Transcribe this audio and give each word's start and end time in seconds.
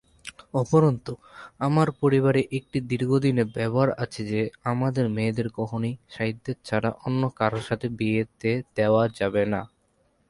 উপরন্তু, 0.55 1.11
আমার 1.59 1.87
পরিবারে 2.01 2.41
একটি 2.57 2.77
দীর্ঘদিনের 2.91 3.47
ব্যবহার 3.55 3.89
আছে 4.03 4.21
যে 4.31 4.41
আমাদের 4.63 5.05
মেয়েদের 5.09 5.47
কখনোই 5.57 5.93
সাইয়্যেদ 6.09 6.57
ছাড়া 6.65 6.89
অন্য 7.05 7.21
কারো 7.39 7.59
সাথে 7.61 7.87
বিয়েতে 7.99 8.51
দেওয়া 8.77 9.03
যাবে 9.19 9.43
না। 9.53 9.61